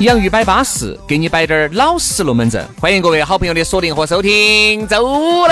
[0.00, 2.66] 洋芋摆巴适，给你摆点儿老实龙门阵。
[2.80, 5.48] 欢迎各位好朋友的锁定和收听，走喽！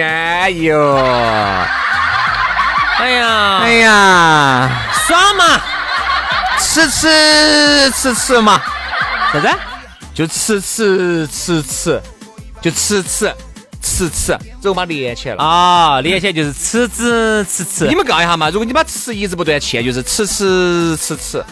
[0.00, 0.96] 哎呦，
[2.98, 4.70] 哎呀，哎呀，
[5.06, 5.60] 耍嘛，
[6.58, 8.60] 吃吃吃吃嘛，
[9.32, 9.48] 啥子？
[10.12, 12.02] 就吃吃吃吃，
[12.60, 13.32] 就吃吃
[13.80, 16.00] 吃吃，最后把连起来了啊！
[16.00, 17.86] 连起来就是吃吃吃吃。
[17.86, 21.44] 你们告一下嘛，如果你把吃一直不断去，就是吃吃吃吃。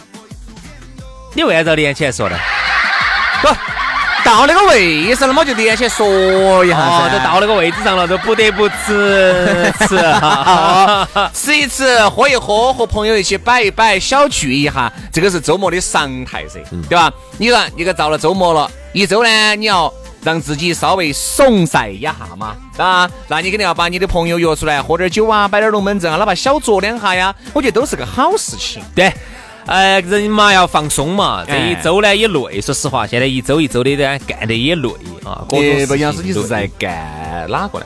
[1.33, 2.37] 你为啥子连起来说呢？
[3.41, 3.47] 不
[4.25, 7.09] 到那个位置了嘛，就连起来说一下噻。
[7.09, 9.97] 都到那个位置上了，都不得不吃吃，
[11.33, 17.11] 吃一吃，喝一喝，和朋友一起摆一摆，小聚一下，这个是周末的常态噻，对吧？
[17.37, 29.11] 你看，你个到了周末了，一周呢，你要让自己稍微怂晒一下嘛，啊，那你肯定要把你的朋友约出来，喝点酒啊，摆点龙门阵啊，哪怕小酌两下呀，我觉得都是个好事情，对。
[29.65, 32.59] 呃，人嘛要放松嘛，这一周呢也累。
[32.61, 34.89] 说实话，现在一周一周的呢干得也累
[35.23, 35.43] 啊。
[35.47, 35.61] 不，
[35.95, 37.85] 杨师，你是在干哪个呢？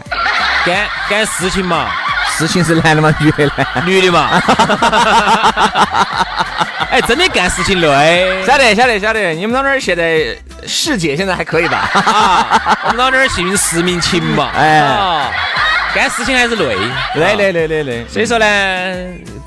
[0.65, 1.89] 干干事情嘛？
[2.37, 3.13] 事情是男的吗？
[3.19, 3.51] 女的呢？
[3.85, 4.41] 女的嘛。
[6.89, 8.43] 哎，真的干事情累。
[8.45, 9.31] 晓得，晓得，晓得。
[9.33, 10.35] 你们那儿现在
[10.65, 11.89] 世界现在还可以吧？
[12.85, 14.49] 我们那儿幸运实民情嘛。
[14.55, 15.31] 哎。
[15.93, 16.75] 干事情还是累，
[17.15, 18.05] 累累累累累。
[18.09, 18.45] 所以说呢，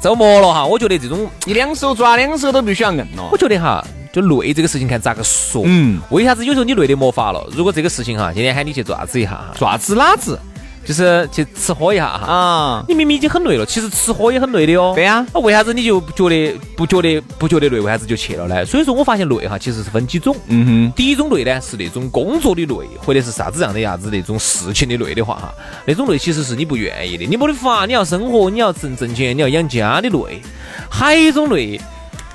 [0.00, 3.28] 周末了哈，我觉得这种你两手抓两手都必须要硬了。
[3.32, 5.62] 我觉得哈，就累这个事情看咋个说。
[5.66, 6.00] 嗯。
[6.10, 7.44] 为啥子有时候你累的没法了？
[7.50, 10.38] 如果这个事情哈，今天喊你去爪子一下，爪子哪子？
[10.86, 12.84] 就是去吃喝一下哈啊！
[12.86, 14.92] 你明明已经很累了，其实吃喝也很累的哦。
[14.94, 17.80] 对呀，那为啥子你就觉得不觉得不觉得累？
[17.80, 18.64] 为啥子就去了呢？
[18.64, 20.36] 所以说我发现累哈，其实是分几种。
[20.46, 25.54] 嗯哼，第一种累呢是那种工作的累，或者是啥子样的啥子那种事情的累的话哈，
[25.84, 30.40] 那种累其实是你不愿意的，你没得法，你要生活，你要挣挣钱，你要养家的累。
[30.88, 31.80] 还有一种累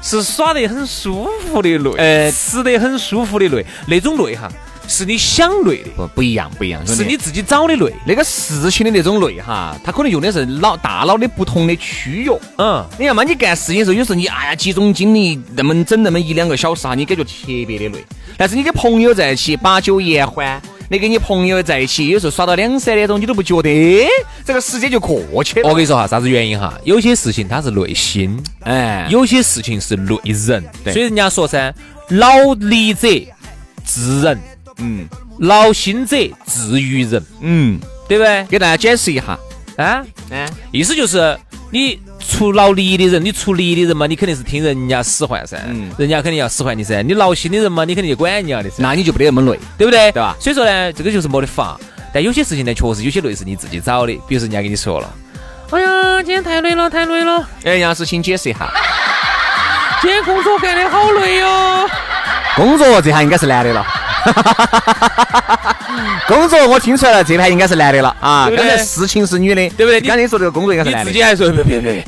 [0.02, 4.52] 是耍得很舒服的累，呃，吃得很舒服的累，那种累哈。
[4.88, 7.94] 是你想累的不不一样不一样，是你自己找的累。
[8.06, 12.30] 那个事情的那种累哈，他可能用的是脑大脑的不同的区域。
[12.58, 18.06] 嗯，你看嘛，你干事情的时候，有时候你哎呀集中精力那么整那么一两个小时哈，你感觉特别的累。
[18.38, 24.08] 但是你跟朋友在一起把酒言欢，你跟你朋友在一起，有时候耍到两三点钟，你都不觉得
[24.44, 25.70] 这个时间就过去了。
[25.70, 26.74] 我跟你说哈，啥子原因哈？
[26.84, 30.64] 有些事情它是累心，哎，有些事情是累人。
[30.86, 31.74] 所以人家说噻，
[32.10, 33.08] 劳力者
[33.86, 34.38] 治人。
[34.82, 35.08] 嗯，
[35.40, 38.44] 劳心者治于人，嗯，对不对？
[38.50, 39.38] 给大家解释一下
[39.78, 41.38] 啊，嗯，意思就是
[41.70, 47.02] 你出劳力的人，你出力的人嘛，你肯定是听人家使唤噻，嗯，人家肯定要使唤你噻。
[47.02, 50.12] 你劳心的人嘛，你肯定就管人家的噻，那你就不得那么累，对不对？
[50.12, 50.36] 对吧？
[50.40, 51.80] 所以说呢，这个就是没得法。
[52.14, 55.10] 但有些事情呢，确实有些累是你自己找的，比如说人家跟你说了，
[55.70, 57.48] 哎呀，今天太累了，太累了。
[57.64, 58.70] 哎，杨师，请解释一下，
[60.02, 61.90] 今天工作干的好累哟。
[62.58, 63.86] 工作这下应该是男的了。
[66.28, 68.50] 工作我听出来了，这盘应该是男的了啊！
[68.56, 70.00] 刚才事情是女的，对不对？
[70.02, 72.06] 刚才你说这个工作应该是男的，你自己还说别别别，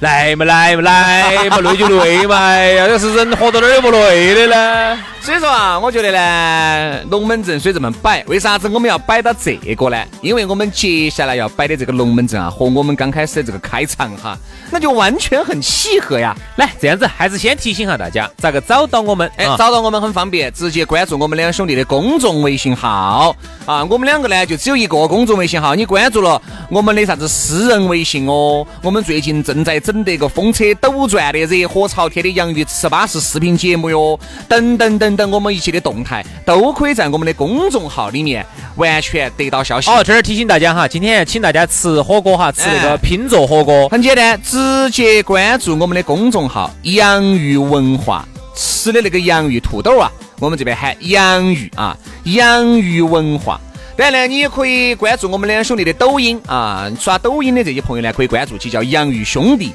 [0.00, 4.98] 来嘛来嘛来嘛，累就累嘛，哎呀，要是人活到哪儿又不累的呢？
[5.20, 9.96] 所以说啊，我觉得呢，龙门阵虽这么摆，为啥子我们要摆到这个呢？
[10.20, 14.38] 因为我们接下来要摆的这个龙门阵啊，和我们刚开始的这个开场哈，
[14.70, 16.36] 那就完全很契合呀。
[16.56, 19.28] 来，这样子还是先提醒下大家，咋个找到我们？
[19.36, 23.34] 哎，找到我们很方便，直接关注我们两兄弟的公众微信号
[23.66, 23.84] 啊。
[23.84, 26.40] 我们两个呢就只有一个公众微信号，你关注了
[26.70, 28.64] 我们的啥子私人微信哦？
[28.80, 34.16] 我们最近正在整得个风车斗转的热火朝天的洋芋吃巴士视频节目哟，
[34.48, 35.16] 等等等。
[35.16, 38.46] 等我们一切的动态都可以在我们的公众号里面
[38.76, 39.90] 完全得到消息。
[39.90, 48.24] 哦，这儿提醒大家哈，今天请大家吃火锅哈，吃那个拼做火锅，很简单，直接关注我们的公众号“洋芋文化”，
[48.54, 53.60] 吃的那个洋芋土豆啊，我们这边喊洋芋啊，洋芋文化。
[53.96, 59.72] 当然呢，你也可以关注我们两兄弟的抖音啊，刷抖音的这些朋友呢，可以关注起叫洋芋兄弟，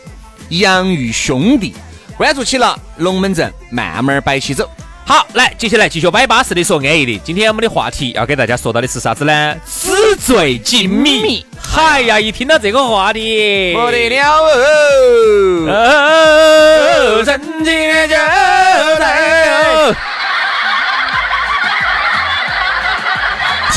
[0.49, 1.73] 洋芋兄弟，
[2.15, 4.69] 关注起了，龙门阵慢慢摆起走。
[5.03, 7.19] 好，来，接下来继续摆巴适的说安逸的。
[7.23, 9.55] 今天我们的话题要给大家说到的是啥子呢？
[9.65, 11.43] 纸醉金迷。
[11.59, 17.23] 嗨呀，一听到这个话题，不得了哦哦！
[17.25, 18.15] 曾经的就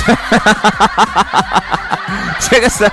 [2.40, 2.84] 这个是，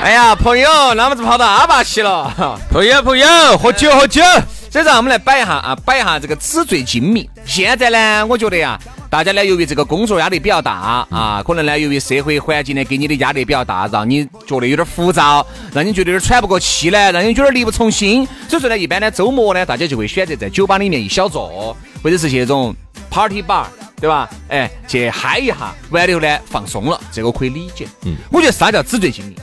[0.00, 2.32] 哎呀，朋友，那么子跑到阿坝去了？
[2.70, 3.26] 朋友，朋友，
[3.58, 4.22] 喝酒，喝酒。
[4.70, 7.28] 所以说，我们来摆一下啊，摆一下这个纸醉金迷。
[7.46, 8.78] 现在呢，我觉得呀，
[9.08, 18.28] 大家呢，由于这个工作压力比较大啊，可能呢，由于社会环境呢，给你的压力比较大，让你觉得有点浮躁，让你觉得有点喘不过气来，让你觉得力不从心。
[18.48, 22.74] 所以说呢，一般呢，周末呢，大家就会选择在酒吧里面一小坐，或者是去那种
[23.08, 23.64] party bar，
[24.00, 24.28] 对吧？
[24.48, 27.88] 哎，去嗨一下，完了以后呢，放松了，这个可以理解。
[28.04, 29.36] 嗯，我觉得啥叫纸醉金迷？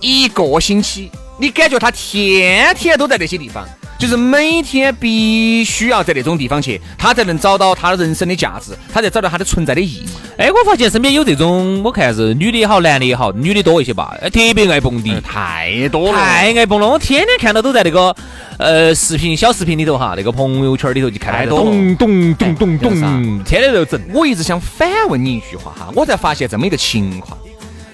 [0.00, 3.66] 一个星期，你感觉他天天都在那些地方。
[4.00, 10.06] 就是每天必须要在那种地方去，他才能找到他人生的价值，他才找到他的存在的意义。
[10.38, 16.88] 哎，我发现身边有这种，我看是女的也好，男的也好，女的多一些吧，哎，特别爱蹦迪，太多了，太爱蹦了。
[16.88, 18.16] 我天天看到都在那个
[18.56, 24.00] 呃视频小视频里头哈，那个朋友圈里头就看到咚咚咚咚咚，天天都整。
[24.14, 27.38] 我一直想反问你一句话哈，我才发现这么一个情况，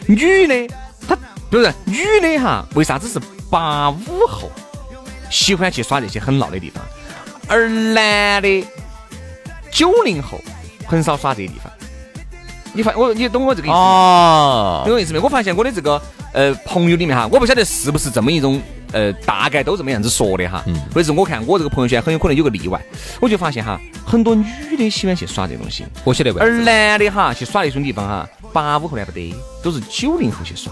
[0.06, 0.72] 女的
[1.08, 1.18] 她
[1.50, 3.18] 不是女的哈，为啥子是
[3.50, 4.48] 八五后？
[5.30, 6.82] 喜欢去耍这些很闹的地方，
[7.48, 8.66] 而男的
[9.70, 10.40] 九零后
[10.86, 11.72] 很少耍这些地方。
[12.72, 14.82] 你发我你懂我这个意思吗？
[14.84, 15.18] 懂我意思没？
[15.18, 16.00] 我发现我的这个
[16.34, 18.60] 呃朋友里面哈，我不晓得是不是这么一种
[18.92, 20.62] 呃大概都这么样子说的哈。
[20.92, 22.78] 或者是我看我这个朋友圈很有可能有个例外，
[23.18, 26.34] 我就发现哈，很多女的喜欢去耍这东西，我晓得。
[26.38, 30.70] 而男的哈去耍那种地方哈，八五后来不得，都是九零后去耍。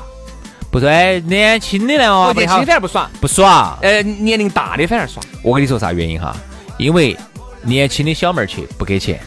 [0.75, 3.79] 不对，年轻的呢哦，年轻反而不耍，不耍。
[3.81, 5.23] 呃，年龄大的反而耍。
[5.41, 6.35] 我跟你说啥原因哈？
[6.79, 7.17] 因为
[7.63, 9.21] 年轻的小妹儿去不给钱，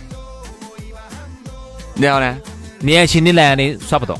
[1.95, 2.35] 然后呢，
[2.79, 4.19] 年轻的男的耍不动。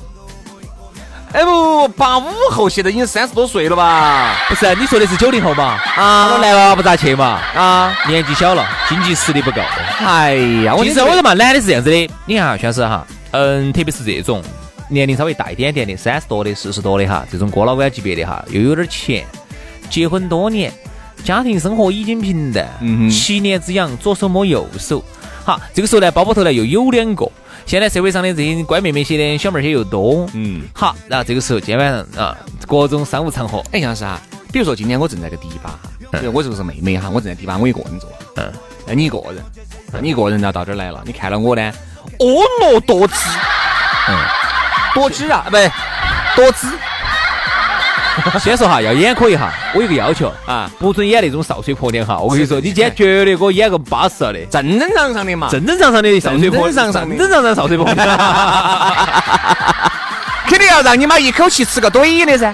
[1.33, 4.33] 哎不，八五后现在已经三十多岁了吧？
[4.47, 5.77] 不是，你说的是九零后嘛？
[5.97, 7.41] 啊，那男娃娃不咋去嘛？
[7.53, 9.62] 啊，年纪小了，经济实力不够。
[10.00, 14.41] 哎呀，其实我说嘛，男的是这样子的，你看哈，确实哈，嗯，特别是这种。
[14.89, 19.25] 年龄稍微大一点点的，三十多的、四十多的哈，这种哥老倌级别的哈，又有点钱，
[19.89, 20.72] 结婚多年，
[21.24, 22.68] 家庭生活已经平淡，
[23.10, 25.04] 七年之痒，左手摸右手。
[25.44, 27.30] 好，这个时候呢，包包头呢又有两个，
[27.66, 32.38] 现在社会上的这些乖妹妹些的小妹儿些又多，嗯，好，然后这个时候今天晚上啊，
[32.68, 35.80] 各种商务场合，哎，杨老师啊，比如说今天我正在个迪吧
[36.12, 38.51] 哈，我这个是妹妹哈，我正在迪吧，我一个人坐，嗯，
[38.86, 39.44] 那你一个人，
[39.92, 41.74] 那你一个人呢到这儿来了，你看到我呢，
[42.19, 43.16] 婀娜多姿，
[44.10, 44.46] 嗯。
[44.94, 45.72] 多汁啊，不对，
[46.36, 46.68] 多汁。
[48.42, 52.18] 先说哈，要演可以哈，我有个要求啊，不准演那种少水婆娘哈。
[52.18, 57.86] 我跟你说，你今天绝对给我演个巴适的，正正常常的嘛，正正常常的少水婆，正正常常少水婆。
[60.48, 62.54] 肯定要让你妈一口气吃个怼的噻。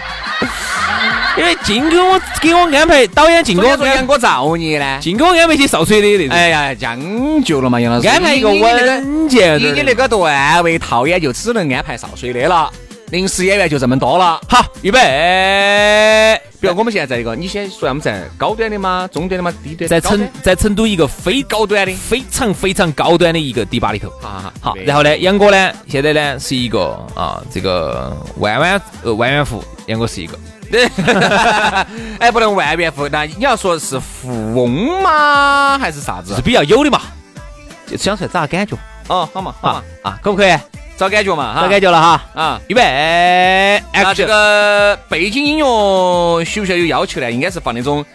[1.35, 6.35] 因为尽给我给我安排，导演尽给我杨哥造孽呢，尽给我安排些少水的那种。
[6.38, 12.71] 哎呀，将就了嘛，杨老师，安排一个稳健你那个段位套演就只能安排少水的了，
[13.09, 14.39] 临时演员就这么多了。
[14.47, 16.39] 好，预备。
[16.62, 19.10] 比如我们现在这个，你先说我们在高端的吗？
[19.12, 19.51] 中端的吗？
[19.63, 19.88] 低端？
[19.89, 24.07] 在成在成都一个非高端的、非常非常高端的一个迪吧里头。
[24.22, 24.75] 好好好。
[24.86, 30.38] 然后呢，杨哥呢，现在呢是一个啊，这个万万呃万元户，杨哥是一个。
[32.20, 35.77] 哎，不能万元富，那你要说是富翁吗？
[35.80, 36.36] 还是啥子？
[36.36, 37.01] 是比较有的嘛，
[37.88, 38.75] 就想出来找个感觉。
[39.08, 40.56] 哦，好嘛，好嘛，啊，可不可以？
[40.96, 42.24] 找感觉嘛，找感觉了哈。
[42.36, 43.82] 啊，预备。
[43.94, 47.32] 那这个背景音乐需不需要有要求呢？
[47.32, 48.06] 应该是放那种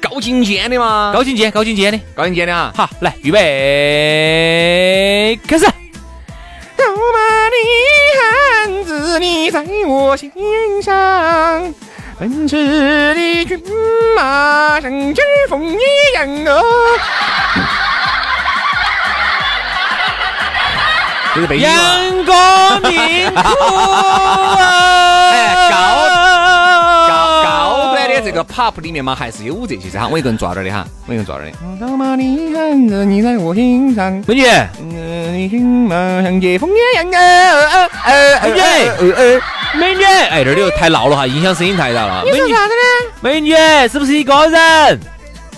[0.00, 1.12] 高精尖的嘛？
[1.14, 2.72] 高精尖，高精尖的，高精尖的啊。
[2.74, 5.66] 好，来，预备，开始。
[5.66, 7.18] 肉麻
[7.50, 7.56] 的
[8.18, 10.32] 汉子，你在我心
[10.82, 11.74] 上。
[12.22, 12.54] 奔驰
[13.16, 13.60] 的骏
[14.14, 15.76] 马像疾风一
[16.14, 16.62] 样哦。
[21.56, 23.34] 阳光明媚。
[25.32, 25.74] 哎，高
[27.08, 30.06] 高高端的这个 pop 里面嘛，还是有这些噻。
[30.06, 31.56] 我一个人坐这儿的哈，我一个人坐这儿的。
[31.80, 32.22] 老马的
[32.54, 34.12] 汉子，你在我心上。
[34.28, 34.44] 美女。
[35.32, 37.90] 你骏马像疾风一样哦。
[38.44, 38.60] 美女。
[39.74, 42.22] 美女，哎，这里又太闹了哈，音响声音太大了。
[42.24, 43.12] 你说啥子呢？
[43.20, 43.54] 美女，
[43.90, 45.00] 是不是一个人？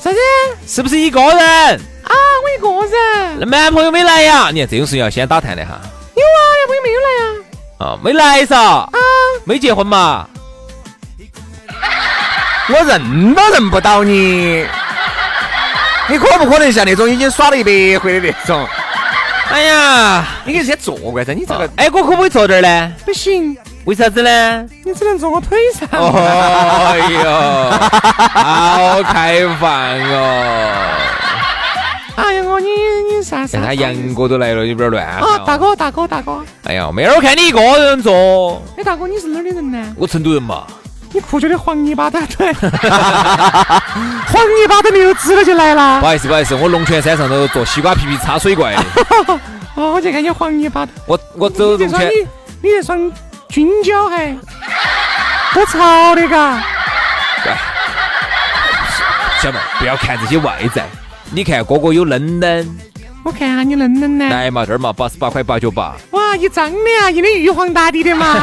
[0.01, 0.19] 啥子？
[0.67, 1.39] 是不是一个人？
[1.39, 3.39] 啊，我一个人。
[3.41, 4.51] 那男朋友没来呀？
[4.53, 5.81] 你看这种事情要先打探的哈。
[6.15, 7.25] 有啊，男朋友没有来呀。
[7.79, 8.91] 啊，没来噻，啊，
[9.45, 10.29] 没结婚嘛？
[12.69, 14.65] 我认都认不到你，
[16.09, 18.67] 你可不可能像那种已经耍了一百回的那种？
[19.51, 22.93] 哎呀，你可以先坐过噻，你这个哎，我可不可以坐这儿呢？
[23.05, 24.67] 不行，为啥子呢？
[24.85, 25.87] 你只能坐我腿上。
[25.93, 27.71] 哦哟，
[28.41, 29.71] 好开放
[30.11, 30.73] 哦！
[32.17, 32.69] 哎呀，我你
[33.13, 33.59] 你啥啥？
[33.59, 35.05] 看他杨哥都来了，有点乱。
[35.07, 38.63] 啊，大哥大哥大哥，哎呀，妹儿，我看你一个人坐。
[38.79, 39.95] 哎，大哥，你是哪儿的人呢？
[39.97, 40.65] 我成都人嘛。
[41.13, 42.73] 你裤脚的黄泥巴的，对， 黄
[44.57, 46.01] 泥巴都没有资格就来了。
[46.01, 48.75] 不好意思，不好意思，我龙泉山上头坐西瓜皮皮擦水怪。
[49.77, 50.87] 哦，我就看你黄泥巴。
[51.07, 52.09] 我我走龙泉。
[52.09, 52.27] 你
[52.63, 53.13] 你这双
[53.55, 54.37] 军脚还
[55.53, 56.61] 不潮的嘎？
[59.41, 60.83] 小妹，不要看这些外在，
[61.31, 62.69] 你看哥哥有嫩嫩。
[63.25, 64.29] 我看下你嫩嫩呢。
[64.29, 65.95] 来嘛，这儿嘛，八十八块八九八。
[66.11, 68.43] 哇，一张的啊，印的玉皇大帝的嘛。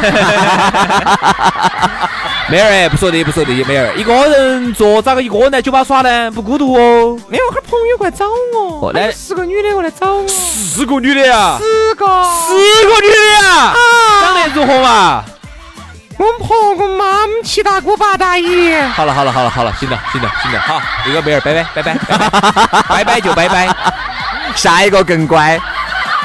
[2.52, 6.30] 妹儿，不说的，不说的，妹儿，一个人坐咋个一个人来酒吧耍呢？
[6.32, 7.18] 不孤独哦。
[7.26, 8.92] 没有，我朋友过来找我。
[8.92, 10.28] 来，十个女的过来找我。
[10.28, 11.56] 十个女的呀？
[11.58, 12.06] 十个。
[12.06, 12.52] 十
[12.86, 13.74] 个女的呀？
[14.20, 15.24] 长得如何嘛？
[16.18, 18.74] 我们婆我妈，我们七大姑八大姨。
[18.94, 21.96] 好了好了好了好了，行了行了行了，好，那个妹儿，拜拜拜拜
[22.86, 23.74] 拜拜就拜拜。
[24.54, 25.58] 下一个更乖，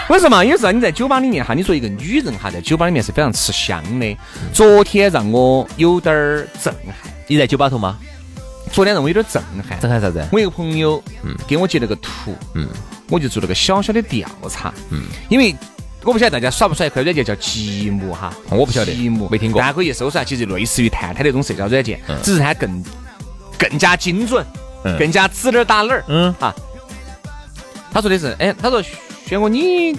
[0.10, 0.44] 为什么？
[0.44, 4.18] 有时候你在酒吧里面哈，你说一个女人哈，在酒吧里面是非常吃香的。
[4.54, 7.12] 昨天让我有点儿震撼。
[7.28, 7.98] 你在酒吧头吗？
[8.72, 9.80] 昨天让我有点震撼。
[9.80, 10.26] 震撼啥子？
[10.32, 12.68] 我一个朋友，嗯，给我截了个图，嗯，
[13.10, 15.54] 我就做了个小小的调查，嗯，因为
[16.04, 22.84] 我不晓得大家耍不耍一款软件叫积木哈，我不晓得，积木没听过，大家可以搜索下，其实类似于探探那种社交软件，只是它更
[23.58, 24.46] 更加精准，
[24.98, 26.54] 更加指哪儿打哪儿，嗯啊。
[27.92, 28.82] 他说的是，哎，他说
[29.28, 29.94] 轩哥你，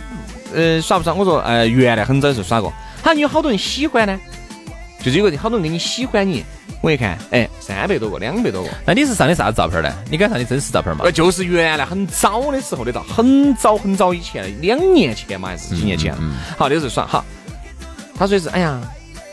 [0.55, 1.13] 呃，耍不耍？
[1.13, 2.73] 我说，呃，原来很早的时候耍过。
[3.03, 4.19] 他说你有好多人喜欢呢，
[5.03, 6.43] 就是有个好多人给你喜欢你。
[6.81, 8.71] 我一看，哎，三百多个，两百多个。
[8.87, 9.93] 那你是上的啥子照片呢？
[10.11, 11.03] 你敢上的真实照片吗？
[11.05, 16.15] 呃，就是原来很早的时候的照，很早很早以前，两年前嘛，还是几年前？
[16.57, 17.23] 好，那时候耍好。
[18.17, 18.81] 他说的是，哎呀，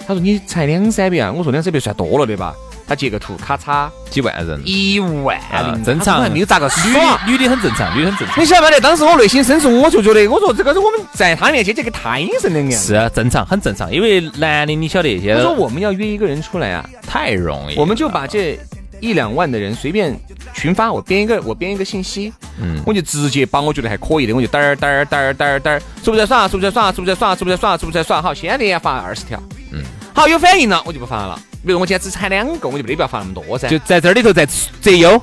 [0.05, 1.31] 他说你才两三百啊？
[1.31, 2.53] 我说两三百算多了对吧？
[2.87, 5.39] 他截个图，咔嚓，几万人，一万，
[5.83, 8.39] 正常，还没有咋个耍，女的很正常，女的很正常。
[8.39, 8.79] 你晓不晓得？
[8.79, 12.71] 当时我内心深处，我就觉得，我说这个是我们在他面前这个胎神的样。
[12.71, 13.91] 是啊，正常，很正常。
[13.91, 17.75] 因为男的，你晓得，现在说我们要约一个人出来啊，太容易。
[17.75, 18.59] 我们就把这
[18.99, 20.15] 一两万的人随便
[20.53, 26.47] 群发，我编一个，我编一个信息，嗯，我就直接把我觉得还可以的，我就嘚儿嘚儿嘚儿嘚儿嘚儿，是不是在耍？
[26.47, 26.91] 是不是在耍？
[26.91, 27.35] 是不是在耍？
[27.35, 27.77] 是不是在耍？
[27.77, 28.21] 是不是在耍？
[28.21, 29.81] 好，先连发二十条，嗯，
[30.13, 31.39] 好，有反应了，我就不发了。
[31.65, 33.67] 比如我今天只产两个，我就没得必要发那么多噻。
[33.67, 35.21] 就在这里头再择优。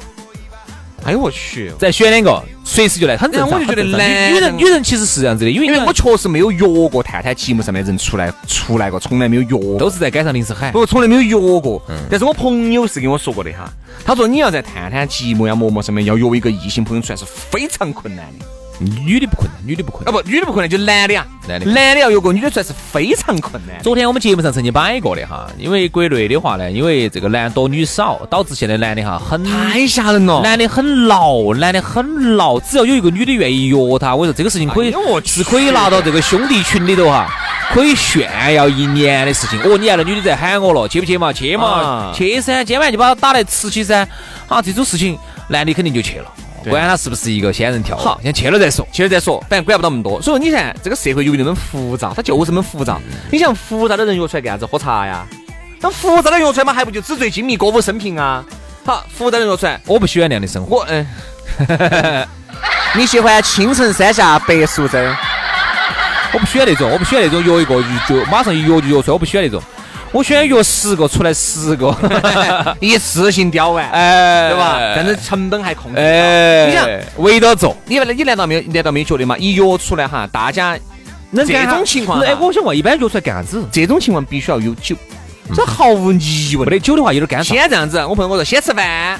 [1.04, 3.58] 哎呦我去，再选两个，随时就来，很正常。
[3.58, 10.70] 我就觉得男女人女人其实是这样子的，因为因为我确实没有约过探探节目上面人出来出来过，从来没有约，都是在街上临时喊。
[10.72, 13.68] 我从来没有约过，但是我朋友是跟我说过的哈，
[14.04, 18.44] 他说你要在探探节目呀、陌陌上面要约一个异性朋友出来是非常困难的。
[18.82, 20.20] 女的不困难，女的不困难啊！
[20.22, 23.80] 不，女的不困难，就男的啊，男的，男的要约个女的出来是非常困难。
[23.82, 32.58] 昨天我们节目上曾经摆过的哈，因为国内的话呢，因为这个男多女少，导致现在男的哈很太吓人了，男的很牢，男的很牢。
[32.60, 37.28] 只要有一个女的愿意约他，我说这个事情可以是可以拿到这个兄弟群里头哈，
[37.72, 39.60] 可以炫耀一年的事情。
[39.62, 41.32] 哦，你看那女的在喊我了，去不去嘛？
[41.32, 42.12] 去嘛？
[42.14, 44.06] 去噻，今晚就把他打来吃起噻。
[44.48, 46.26] 啊，这种事情男的肯定就去了。
[46.70, 50.20] 管他是不是一个仙人跳，好，先去了再说，去了再说，反正管不到那么多。
[50.20, 53.00] 所以说，你看这个社会有那么浮躁，它就是那么浮躁。
[53.30, 54.66] 你想浮躁的人约出来干啥子？
[54.66, 55.26] 喝茶呀？
[55.80, 58.44] 那浮躁的约出来嘛，还不就纸醉金迷、歌舞升平啊？
[58.84, 60.76] 好，浮躁的约出来，我不喜欢那样的生活。
[60.78, 61.06] 我嗯，
[62.94, 65.14] 你喜欢青城山下白素贞？
[66.32, 69.62] 我不喜欢那种，我不喜欢那种约一个就马上一约就约出来，我不喜欢那种。
[70.12, 71.96] 我喜欢约十个出来十个，
[72.80, 74.78] 一次性雕完，哎，对吧？
[74.94, 75.98] 但是成本还控制。
[75.98, 79.36] 哎，你想围着做，你你难道没有难道没有觉得嘛？
[79.38, 80.78] 一约出来哈，大家
[81.34, 83.66] 这种情况，哎，我想问，一般约出来干啥子？
[83.72, 84.94] 这种情况必须要有酒，
[85.54, 86.68] 这毫无疑问。
[86.68, 87.48] 没得酒的话有点干燥。
[87.48, 89.18] 先这样子，我朋友我说先吃饭。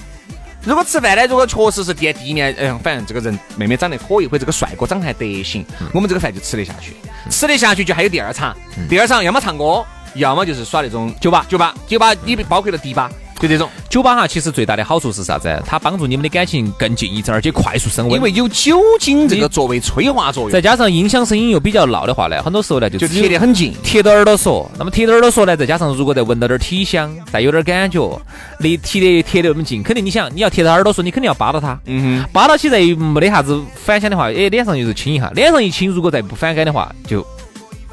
[0.65, 6.95] 如果吃饭呢，如果确实是第第一面，嗯，反正这个人妹妹长得可以，或者这个帅哥长得还得行，我们这个饭就吃得下去。
[7.31, 8.55] 吃得下去就还有第二场，
[8.91, 9.83] 第二场要么唱歌。
[10.15, 14.27] 要么就是耍那种酒吧，酒吧，酒吧里面包括了迪吧，就这种酒吧哈。
[14.27, 15.63] 其实最大的好处是啥子？
[15.67, 18.15] 它帮助你们的感情更近一层，而且快速升温。
[18.17, 24.71] 因为有酒精这个作为催化作用，再加上音响声音又比较闹的话呢，很多时候呢就就贴得很近，贴到耳朵说。
[24.79, 28.21] 那么贴到耳朵说呢，再加上如果再闻到点体香，再有点感觉，
[28.59, 31.79] 离贴得贴得那么近，肯定你想你要贴到耳朵说，你肯定要扒到它。
[31.87, 37.27] 嗯哼，扒到起再没得啥子反响的话，哎，脸上就是亲一下，脸上一亲，如果再不反感的话，就。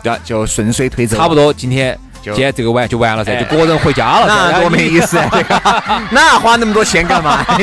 [0.01, 1.35] 对，就顺水推舟，差不。
[1.35, 5.29] 多今天就今天这个玩就完了噻，哎就个人回家了噻，那多没意思啊！
[5.31, 7.43] 这个，那花那么多钱干嘛？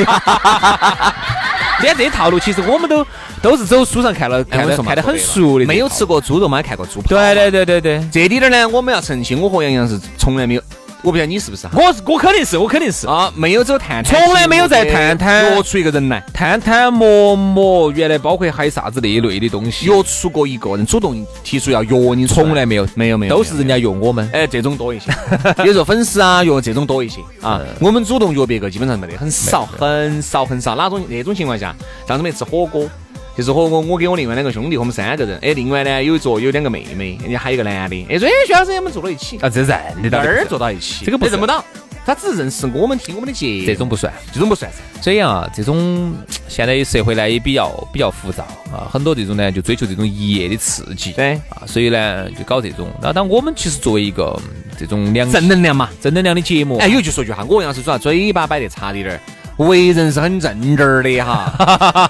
[1.79, 3.05] 今天这些套路，其实我们都
[3.39, 5.65] 都是走书上看了，看我说嘛得看得很熟的。
[5.65, 6.03] 没有吃。
[6.07, 7.07] 过猪肉嘛，看过猪跑。
[7.07, 10.61] 对对对对对，这里点儿呢，我们要澄清，我和杨洋是从来没有，
[11.03, 11.73] 我不晓得你是不是哈？
[11.75, 24.27] 我是我肯定是我肯定是啊，没有走探探，从来没有在探探约出一个人来，探探陌陌，原来包括还有啥子那一类的东西，约出过一个人主动提出要约你，从来没有没有没有，都是人家约我们。
[24.33, 25.11] 哎，这种多一些，
[25.59, 27.61] 有时候粉丝啊约这种多一些啊。
[27.61, 30.75] 嗯我们主动约别个基本上没得，很少很少很少。
[30.75, 31.75] 哪种那种情况下，
[32.07, 32.89] 上次没吃火锅，
[33.37, 41.63] 就是和我，我跟我另外两个兄弟，我们三个人，哎，另外呢有一桌有两个妹妹，人家还有一个男的，哎说哎徐老师我们坐到一起，啊，这认得到那儿坐到一起，这个不认不到，
[42.03, 44.11] 他只认识我们听我们的节目，这种不算。
[44.33, 44.77] 这种不算噻。
[45.01, 46.15] 所以啊，这种
[46.49, 51.33] 现在社会呢也比较比较浮躁啊，很多这种呢就追求这种一夜的刺激，对。
[51.49, 52.89] 啊，所以呢就搞这种。
[52.99, 55.89] 那当我们其实作为一个嗯这种两正能量嘛。
[56.01, 59.19] 正能量的节目，哎，有句说句话，我要是主要嘴巴摆得差点儿，
[59.57, 61.51] 为人是很正直儿的哈。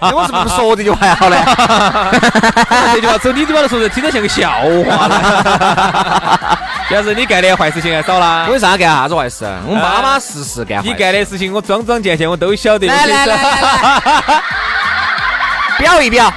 [0.01, 1.37] 哎我是不说这句话好嘞？
[2.93, 6.59] 这句话走你嘴巴头说出来，听着像个笑话了。
[6.91, 9.45] 要是你干的坏事情还少啦，为啥干啥子坏事？
[9.65, 10.81] 我们巴巴适适干。
[10.85, 12.87] 你干的事情我桩桩件件我都晓得。
[12.87, 14.21] 来来来来来，
[15.79, 16.33] 表 一表。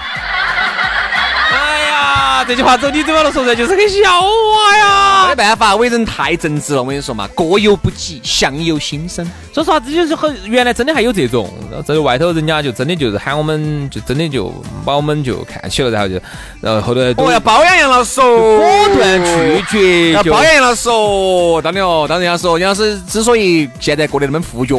[2.50, 5.36] 这句话走你嘴巴头说出来就是个笑话呀没。
[5.36, 6.82] 办法，为人太正直了。
[6.82, 9.24] 我跟你说嘛，过犹不及，相由心生。
[9.54, 11.48] 说实话，这就是很原来真的还有这种，
[11.86, 14.52] 在外头人家就真的就是喊我们，就真的就
[14.84, 16.20] 把我们就看起了，然后就，
[16.60, 21.60] 然后后头都哦，要包养杨老师哦，果断拒绝，要包养杨老师哦。
[21.62, 24.76] 当然哦，当然杨老师哦，杨老师之所以现在过得那么富脚，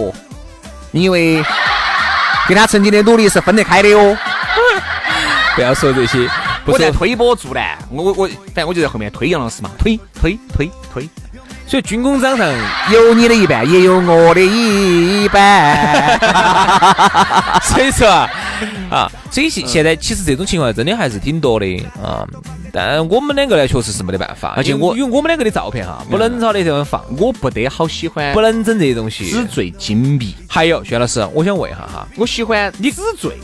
[0.91, 1.41] 因为
[2.49, 4.17] 跟他曾经的努力是分得开的哦。
[5.55, 6.29] 不要说这些。
[6.65, 11.09] 我在推波助澜，我我我，反正我就在后面推杨老师嘛，推推推推，
[11.65, 12.47] 所以军功章上
[12.91, 16.19] 有你的一半，也有我的一半。
[17.63, 18.29] 所以说啊，
[18.89, 21.65] 啊，所以现现在其实这种情况真的还是挺多的
[22.01, 22.27] 啊。
[22.73, 29.29] 但我们两个呢，确实是没得办法，而且我因为因为我们两个的照片哈，不能朝那地方放，我不得好喜欢不能整这些东西。
[29.29, 33.37] 纸醉金迷，还有，薛老师，我想问一下哈，我喜欢你纸醉，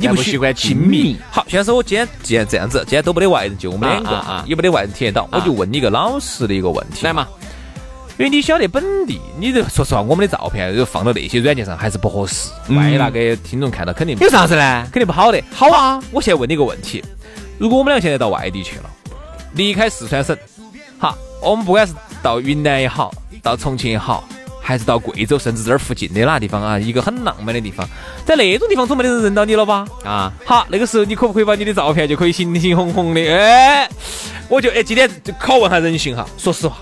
[0.00, 1.16] 你不但不喜欢亲亲密。
[1.30, 7.28] 好，薛老师，我今天既然这样子，今天都没得外人，就我们两个啊也没得外人体验到，我就问你一个老实的一个问题，来嘛，
[8.18, 12.76] 因为你晓得本地，你这说实话，我们的照片就放到那些软件上还是不合适，嗯。
[12.76, 14.88] 万一那个听众看到肯定有啥子呢？
[14.90, 15.42] 肯定不好的。
[15.52, 17.04] 好啊，我现在问你一个问题：
[17.58, 18.90] 如果我们俩现在到外地去了，
[19.52, 20.34] 离开四川省，
[20.98, 24.24] 好，我们不管是到云南也好，到重庆也好，
[24.70, 27.84] 还是到贵州，甚至这儿附近的那个地方啊，一个很浪漫的地方，
[28.24, 29.84] 在那种地方总没得人认到你了吧？
[30.04, 33.20] 啊，好，那个时候你可不可以把你的照片就可以形形红红的？
[33.34, 33.88] 哎，
[34.48, 36.76] 我就哎今天就拷问下人性哈，说实话，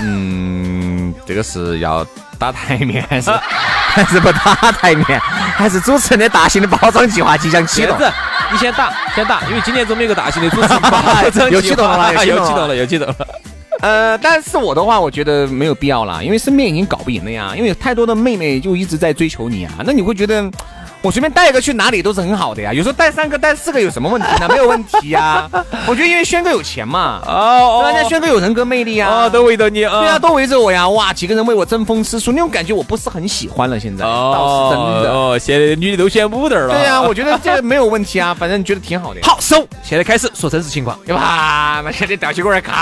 [0.00, 2.06] 嗯，这个是要
[2.38, 3.30] 打台面还是
[3.90, 5.20] 还是不打台面？
[5.56, 7.98] 还是主持人的大型的包装计划即将启动？
[8.52, 13.47] 你先打，先打，因为今年总有一个大型的主持包装又启动了计划又启动了又启动了，又启动了。
[13.82, 20.50] 呃，但是我的话，我觉得没有必要了，因为身边已经搞不赢了呀，因为太多的妹妹就一直在追求你啊，那你会觉得。
[21.00, 24.48] 我随便带一个去哪里都是很好的呀，有时候带三个、带四个有什么问题呢？
[24.50, 25.48] 没有问题呀。
[25.86, 27.82] 我觉得因为轩哥有钱嘛，哦？
[27.86, 30.00] 人家轩哥有人格魅力啊，哦，都围着你啊。
[30.00, 30.88] 对啊，都围着我呀！
[30.88, 33.78] 哇，几个人为我争风吃醋，那种感觉我不是很喜欢了。
[33.78, 35.10] 现在倒是真的。
[35.12, 36.74] 哦，现在女的都选五对儿了。
[36.74, 39.20] 对呀、我觉得这个没有问题啊， 反正觉得挺好的。
[39.22, 40.98] 好收，现在开始说真实情况。
[41.06, 41.80] 对吧？
[41.84, 42.72] 那现在吊起过来烤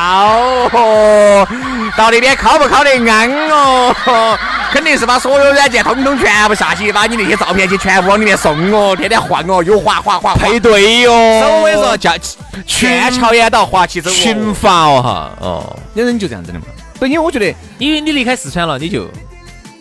[0.73, 1.47] 哦，
[1.97, 3.95] 到那边烤不烤得安哦？
[4.73, 12.13] 肯定是把所有软件通通全部下去，把你那些照片去全部往里面送哦，天天换哦，又滑滑滑配对哟，手我跟你说，叫
[12.65, 16.67] 全桥沿道滑起走哦，群发哦哈，哦，有人就这样子的嘛。
[16.99, 19.07] 对，因为我觉得因为你离开四川了，你就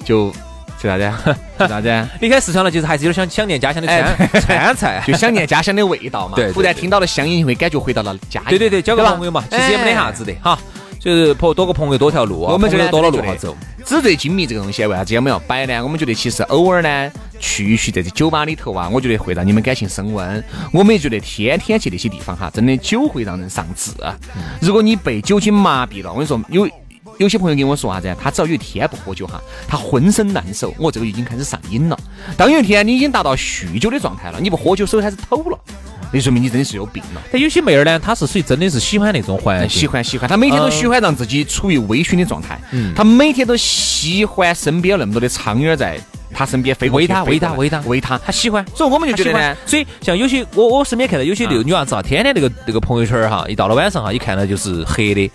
[0.03, 0.33] 就
[0.81, 1.11] 是啥子？
[1.59, 2.07] 是啥子？
[2.19, 4.01] 离开四川了，就是还是有点想想念家乡的哎
[4.41, 5.03] 川川 菜。
[5.07, 6.35] 就想念家乡的味道嘛。
[6.35, 8.41] 对对突然听到了乡音，会感觉回到了家。
[8.49, 10.57] 对对对，交个朋友嘛，其实也没得啥子的哈。
[10.99, 13.55] 就是朋多个朋友多条路啊，我们这边朋友多了路觉得好走。
[13.85, 15.83] 纸醉金迷这个东西，为啥子我们要摆呢？
[15.83, 20.43] 我们觉得其实偶尔呢，去一去在这酒吧里头啊，我觉得会让你们感情升温。
[20.73, 23.91] 我们也觉得天天去那些地方哈，真的酒会让人上志。
[24.59, 26.67] 如果你被酒精麻痹了，我跟你说有。
[27.17, 28.13] 有些朋友跟我说啥子？
[28.21, 30.73] 他只要有一天不喝酒哈，他浑身难受。
[30.77, 31.97] 我这个已经开始上瘾了。
[32.35, 35.57] 当有一天你已经达到酗酒的状态了，你不喝酒手开始抖了，
[36.11, 37.21] 那说明你真的是有病了。
[37.31, 45.99] 但有些妹儿呢，她是属于真的是喜欢那种环境，喜欢喜欢，她每天都喜欢让自己处于微醺的状态，嗯，她每天都喜欢身边有那么多的苍蝇儿在
[46.33, 48.25] 他身边飞过喂他，去飞过来喂他，喂他，喂他。
[48.25, 48.65] 他喜欢。
[48.75, 55.31] 所以我们就喜欢觉得呢，，所以像有些我我身边看到有些那个女娃子啊，天天那个那个朋友圈哈，一到了晚上哈，一看到就是黑的，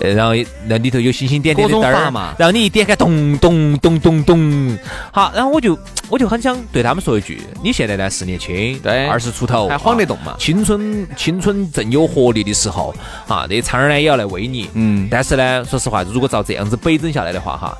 [0.00, 0.32] 呃，然后
[0.66, 2.34] 那里头有星星点点的灯儿嘛。
[2.38, 4.78] 然后你一点开，咚咚咚咚咚，
[5.12, 9.06] 好，然后我就我就很想对他们说一句，你现在呢是年轻，对。
[9.06, 10.32] 二十出头，还晃得动嘛。
[10.32, 12.94] 啊青春青春正有活力的时候，
[13.26, 15.08] 啊，那苍儿呢也要来喂你，嗯。
[15.10, 17.76] 但是呢，说实话，如果照这样子北整下来的话哈，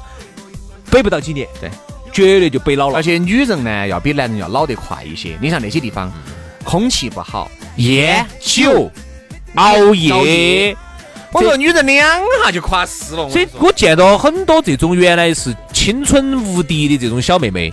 [0.91, 1.71] 北不到几年，对，
[2.13, 2.97] 绝对就北老了。
[2.97, 3.03] 而。
[3.03, 5.39] 且女人呢要比男人要老得快一些。
[5.41, 6.13] 你像那些地方，
[6.65, 8.91] 空气不好，烟酒
[9.55, 10.77] 熬夜，
[11.33, 13.29] 我说女人两下就垮死了。
[13.29, 17.73] 所以我见到很多这种原来是青春无敌的这种小妹妹，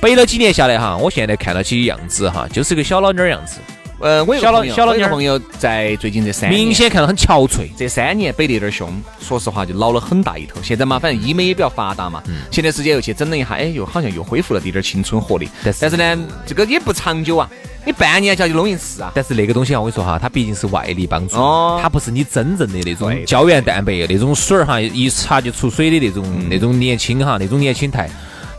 [0.00, 3.58] 背了几年下来哈，我现在看到起样子哈，就是个小老妞儿样子，
[4.02, 7.70] 呃，我有个小老朋友我有小老妞儿个朋友在最近这三年明显看到很憔悴。
[7.76, 10.60] 这三年背得有点凶，说实话就老了很大一头。
[10.60, 15.48] 现在嘛，反正医美也比较发达嘛，前段时间又去整了一下，哎，又好像又恢复了点点青春活力。
[15.64, 17.48] 但是但是呢，这个也不长久啊，
[17.86, 19.12] 你半年就要去弄一次啊。
[19.14, 28.10] 但是那个东西啊，我跟你说哈，它毕竟是外力帮助，哦它不是你真正的那种胶原蛋白那种水儿哈，一擦就出水的那种、那种年轻哈，那种年轻态，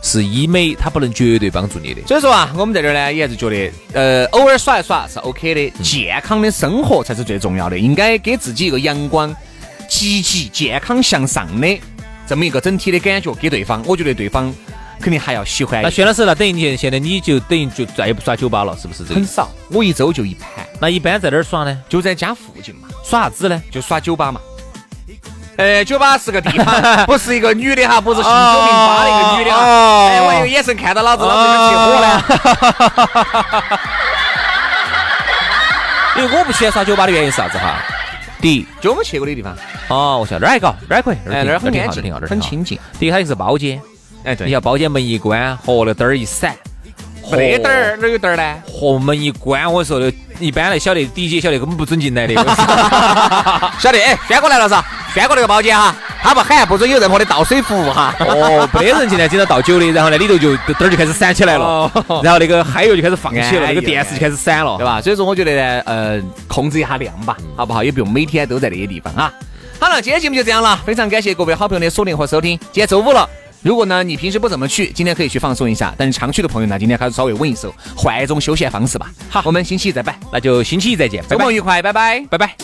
[0.04, 2.02] 是医美，它不能绝对帮助你的。
[2.06, 9.34] 所以说啊，我们在这儿呢，也还是觉得，呃，偶尔耍一耍是 OK 的，健康的生活才是最重要的，应该给自己一个阳光、
[9.88, 11.80] 积极、健康向上的
[12.26, 14.54] 这么一个整体的感觉给对方，我觉得对方
[15.00, 15.82] 肯定还要喜欢。
[15.82, 19.02] 那薛老师，那等于你现在你就等于就再也不耍酒吧了，是不是？
[19.04, 21.82] 很少，我一周就一盘，那一般在哪儿耍呢？
[21.88, 23.62] 就在家附近嘛，耍啥子呢？
[23.70, 24.38] 就耍酒吧嘛。
[25.56, 29.62] 呃，酒吧是个地方，不是一个女的哈，不是姓酒名八的一个女的哈。
[29.64, 32.24] 哦哎，我用眼神看到老子，老子就起火了。
[36.16, 37.76] 因为我不喜欢耍酒吧的原因是啥子哈？
[38.40, 39.56] 第一，就我们去过的地方，
[39.88, 42.28] 哦，我晓得哪儿还搞，哪儿可以，哎，那儿很安静挺好的，挺好的，挺好的。
[42.28, 42.78] 很清静。
[42.98, 43.80] 第一，它就是包间，
[44.24, 46.54] 哎，对你，要包间门一关，和那灯儿一闪，
[47.30, 48.54] 没得灯儿，哪有灯儿呢？
[48.68, 52.34] 和门一关，我说的，一般来晓得，第一节晓得根本不准进来的。
[53.80, 58.12] 晓得，哎，轩哥来了噻，轩哥那个包间哈，他不喊，不准有任何的倒水服务哈。
[58.18, 64.84] 哦，没得人进来，经常倒酒的，然后呢里头就灯儿就开始闪起来了哦，然后那个嗨油就开始放起了，哎那个电视就开始闪了，对？
[64.84, 65.00] 吧？
[65.00, 67.84] 所以说，我觉得呢，呃，控制一下量吧，好不好？
[67.84, 69.32] 也不用每天都在那些地方啊。
[69.78, 72.58] 好了，今天节目就这样了，非常感谢各位好朋友的锁定和收听。
[72.72, 73.28] 今天周五了。
[73.62, 79.06] 如果呢，你平时不怎么去，今天可以去放松一下；但是常去的朋友呢，今天还是稍微稳一手，换一种休闲方式吧。
[79.30, 82.26] 好，我们星期一再摆，那就星期一再见，拜拜周末，愉快，拜拜。
[82.28, 82.63] 拜拜。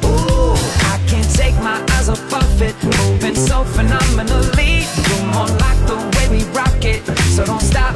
[1.41, 4.85] Take my eyes off of it, moving so phenomenally.
[5.07, 7.95] You're more like the way we rock it, so don't stop.